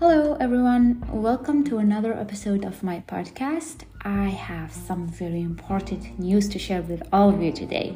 Hello, 0.00 0.34
everyone. 0.40 1.04
Welcome 1.12 1.62
to 1.64 1.76
another 1.76 2.14
episode 2.14 2.64
of 2.64 2.82
my 2.82 3.02
podcast. 3.06 3.84
I 4.00 4.28
have 4.28 4.72
some 4.72 5.06
very 5.06 5.42
important 5.42 6.18
news 6.18 6.48
to 6.48 6.58
share 6.58 6.80
with 6.80 7.06
all 7.12 7.28
of 7.28 7.42
you 7.42 7.52
today. 7.52 7.94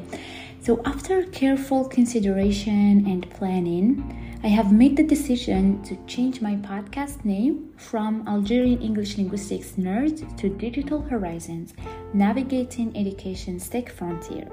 So, 0.61 0.83
after 0.85 1.23
careful 1.23 1.83
consideration 1.85 3.07
and 3.07 3.27
planning, 3.31 4.39
I 4.43 4.49
have 4.49 4.71
made 4.71 4.97
the 4.97 5.01
decision 5.01 5.81
to 5.81 5.97
change 6.05 6.41
my 6.41 6.57
podcast 6.57 7.25
name 7.25 7.73
from 7.75 8.23
Algerian 8.27 8.83
English 8.83 9.17
Linguistics 9.17 9.71
Nerd 9.71 10.37
to 10.37 10.47
Digital 10.47 11.01
Horizons 11.01 11.73
Navigating 12.13 12.95
Education's 12.95 13.67
Tech 13.67 13.89
Frontier. 13.89 14.47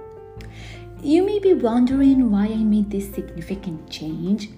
You 1.03 1.23
may 1.23 1.39
be 1.39 1.53
wondering 1.53 2.31
why 2.31 2.47
I 2.47 2.65
made 2.65 2.91
this 2.91 3.13
significant 3.13 3.91
change. 3.91 4.49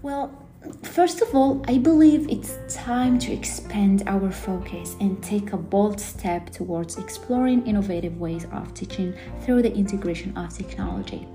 Well, 0.00 0.49
First 0.82 1.22
of 1.22 1.34
all, 1.34 1.64
I 1.68 1.78
believe 1.78 2.28
it's 2.28 2.58
time 2.68 3.18
to 3.20 3.32
expand 3.32 4.02
our 4.06 4.30
focus 4.30 4.94
and 5.00 5.22
take 5.22 5.52
a 5.52 5.56
bold 5.56 5.98
step 5.98 6.50
towards 6.50 6.98
exploring 6.98 7.66
innovative 7.66 8.18
ways 8.18 8.46
of 8.52 8.74
teaching 8.74 9.14
through 9.40 9.62
the 9.62 9.72
integration 9.72 10.36
of 10.36 10.54
technology. 10.54 11.26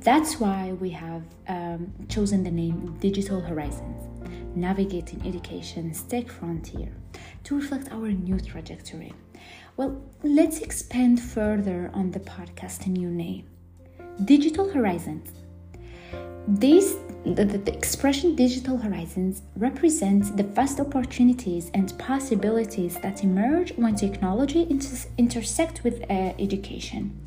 That's 0.00 0.40
why 0.40 0.72
we 0.80 0.90
have 0.90 1.22
um, 1.46 1.92
chosen 2.08 2.42
the 2.42 2.50
name 2.50 2.96
Digital 2.98 3.40
Horizons, 3.40 4.08
Navigating 4.56 5.24
Education's 5.24 6.02
Tech 6.02 6.28
Frontier, 6.28 6.92
to 7.44 7.56
reflect 7.56 7.92
our 7.92 8.08
new 8.08 8.40
trajectory. 8.40 9.14
Well, 9.76 10.02
let's 10.24 10.58
expand 10.58 11.22
further 11.22 11.90
on 11.94 12.10
the 12.10 12.20
podcast 12.20 12.86
new 12.88 13.10
name 13.10 13.46
Digital 14.24 14.68
Horizons. 14.68 15.30
This 16.46 16.96
the, 17.24 17.44
the, 17.44 17.72
expression 17.74 18.34
digital 18.34 18.76
horizons 18.76 19.42
represents 19.56 20.30
the 20.30 20.42
vast 20.42 20.78
opportunities 20.78 21.70
and 21.72 21.98
possibilities 21.98 22.98
that 23.00 23.24
emerge 23.24 23.72
when 23.76 23.94
technology 23.94 24.66
inter- 24.68 25.08
intersect 25.16 25.82
with 25.84 26.02
uh, 26.10 26.34
education. 26.38 27.18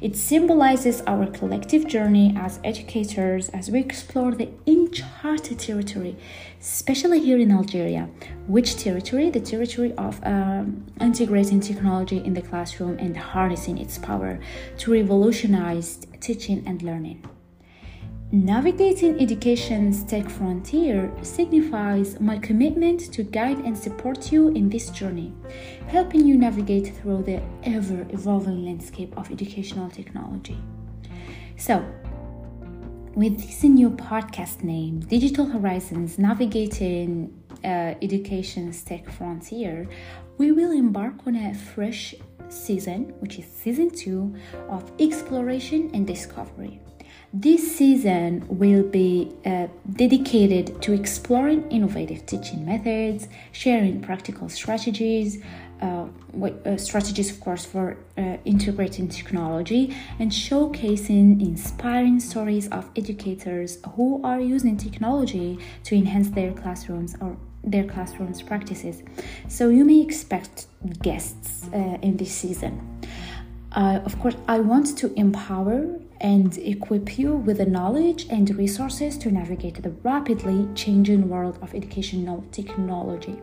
It 0.00 0.16
symbolizes 0.16 1.02
our 1.06 1.26
collective 1.26 1.86
journey 1.86 2.34
as 2.36 2.58
educators 2.64 3.48
as 3.50 3.70
we 3.70 3.78
explore 3.78 4.32
the 4.32 4.48
uncharted 4.66 5.58
territory, 5.60 6.16
especially 6.60 7.20
here 7.20 7.38
in 7.38 7.52
Algeria. 7.52 8.08
Which 8.46 8.76
territory? 8.76 9.30
The 9.30 9.40
territory 9.40 9.92
of 9.94 10.20
um, 10.24 10.84
integrating 11.00 11.60
technology 11.60 12.18
in 12.18 12.34
the 12.34 12.42
classroom 12.42 12.98
and 12.98 13.16
harnessing 13.16 13.78
its 13.78 13.98
power 13.98 14.40
to 14.78 14.92
revolutionize 14.92 15.98
teaching 16.20 16.64
and 16.66 16.82
learning. 16.82 17.24
Navigating 18.34 19.20
education's 19.22 20.02
tech 20.02 20.28
frontier 20.28 21.08
signifies 21.22 22.18
my 22.18 22.36
commitment 22.36 23.12
to 23.12 23.22
guide 23.22 23.58
and 23.58 23.78
support 23.78 24.32
you 24.32 24.48
in 24.48 24.68
this 24.68 24.90
journey, 24.90 25.32
helping 25.86 26.26
you 26.26 26.36
navigate 26.36 26.96
through 26.96 27.22
the 27.22 27.40
ever 27.62 28.04
evolving 28.10 28.64
landscape 28.64 29.16
of 29.16 29.30
educational 29.30 29.88
technology. 29.88 30.58
So, 31.56 31.86
with 33.14 33.36
this 33.36 33.62
new 33.62 33.90
podcast 33.90 34.64
name, 34.64 34.98
Digital 34.98 35.46
Horizons 35.46 36.18
Navigating 36.18 37.40
uh, 37.62 37.94
Education's 38.02 38.82
Tech 38.82 39.08
Frontier, 39.10 39.86
we 40.38 40.50
will 40.50 40.72
embark 40.72 41.24
on 41.28 41.36
a 41.36 41.54
fresh 41.54 42.16
season, 42.48 43.14
which 43.20 43.38
is 43.38 43.46
season 43.46 43.90
two 43.90 44.34
of 44.68 44.90
exploration 44.98 45.88
and 45.94 46.04
discovery. 46.04 46.80
This 47.36 47.76
season 47.76 48.44
will 48.48 48.84
be 48.84 49.32
uh, 49.44 49.66
dedicated 49.90 50.80
to 50.82 50.92
exploring 50.92 51.68
innovative 51.68 52.24
teaching 52.26 52.64
methods, 52.64 53.26
sharing 53.50 54.00
practical 54.00 54.48
strategies, 54.48 55.42
uh, 55.82 56.06
uh, 56.40 56.76
strategies, 56.76 57.32
of 57.32 57.40
course, 57.40 57.64
for 57.64 57.96
uh, 58.16 58.36
integrating 58.44 59.08
technology, 59.08 59.96
and 60.20 60.30
showcasing 60.30 61.42
inspiring 61.44 62.20
stories 62.20 62.68
of 62.68 62.88
educators 62.94 63.78
who 63.96 64.22
are 64.22 64.38
using 64.38 64.76
technology 64.76 65.58
to 65.82 65.96
enhance 65.96 66.28
their 66.30 66.52
classrooms 66.52 67.16
or 67.20 67.36
their 67.64 67.82
classrooms 67.82 68.42
practices. 68.42 69.02
So 69.48 69.70
you 69.70 69.84
may 69.84 70.00
expect 70.00 70.68
guests 71.02 71.68
uh, 71.74 71.98
in 72.00 72.16
this 72.16 72.32
season. 72.32 72.80
Uh, 73.72 73.98
of 74.04 74.16
course, 74.20 74.36
I 74.46 74.60
want 74.60 74.96
to 74.98 75.12
empower 75.18 75.98
and 76.20 76.56
equip 76.58 77.18
you 77.18 77.34
with 77.34 77.58
the 77.58 77.66
knowledge 77.66 78.26
and 78.30 78.54
resources 78.56 79.18
to 79.18 79.30
navigate 79.30 79.82
the 79.82 79.90
rapidly 80.02 80.68
changing 80.74 81.28
world 81.28 81.58
of 81.62 81.74
educational 81.74 82.44
technology. 82.52 83.40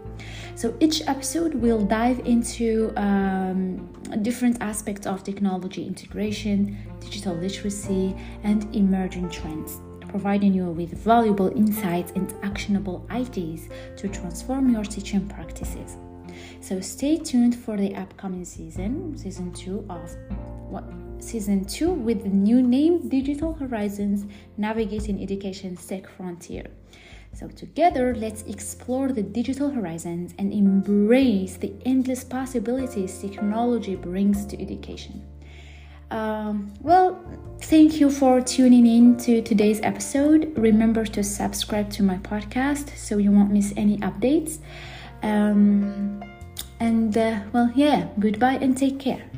So, 0.56 0.76
each 0.80 1.02
episode 1.08 1.54
will 1.56 1.84
dive 1.84 2.20
into 2.26 2.94
um, 2.98 3.88
different 4.22 4.62
aspects 4.62 5.06
of 5.06 5.24
technology 5.24 5.86
integration, 5.86 6.78
digital 7.00 7.36
literacy, 7.36 8.16
and 8.44 8.74
emerging 8.76 9.30
trends 9.30 9.80
providing 10.12 10.53
you 10.53 10.66
with 10.66 10.92
valuable 10.92 11.48
insights 11.58 12.12
and 12.16 12.34
actionable 12.44 13.08
ideas 13.09 13.70
to 13.96 14.09
transform 14.09 14.70
your 14.70 14.84
teaching 14.84 15.26
practices. 15.28 15.98
So 16.59 16.80
stay 16.82 17.18
tuned 17.18 17.56
for 17.56 17.78
the 17.78 17.96
upcoming 17.96 18.46
season, 18.46 19.18
season 19.18 19.52
two 19.53 19.86
of 19.90 20.16
season 21.20 21.66
2 21.66 21.92
with 21.92 22.24
the 22.24 22.30
new 22.30 22.62
name 22.62 23.08
Digital 23.08 23.54
Horizons 23.54 24.26
Navigating 24.58 25.22
Education's 25.22 25.86
Tech 25.86 26.08
Frontier. 26.09 26.66
So, 27.34 27.48
together, 27.48 28.14
let's 28.16 28.42
explore 28.44 29.12
the 29.12 29.24
digital 29.24 29.70
horizons 29.70 30.34
and 30.38 30.52
embrace 30.52 31.56
the 31.56 31.74
endless 31.86 32.24
possibilities 32.24 33.18
technology 33.20 33.96
brings 33.96 34.46
to 34.48 34.62
education. 34.62 35.26
Um, 36.12 36.74
well, 36.82 37.24
thank 37.62 38.02
you 38.02 38.12
for 38.12 38.42
tuning 38.42 38.86
in 38.86 39.18
to 39.18 39.42
today's 39.42 39.80
episode. 39.82 40.52
Remember 40.58 41.06
to 41.06 41.24
subscribe 41.24 41.90
to 41.92 42.03
my 42.03 42.18
podcast 42.18 42.98
so 42.98 43.18
you 43.18 43.32
won't 43.32 43.52
miss 43.52 43.74
any 43.78 43.98
updates. 44.00 44.59
Um, 45.24 46.22
and 46.82 47.18
uh, 47.18 47.40
well, 47.53 47.72
yeah, 47.76 48.09
goodbye 48.20 48.58
and 48.59 48.78
take 48.78 49.00
care. 49.00 49.31